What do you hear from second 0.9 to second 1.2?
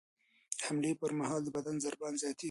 پر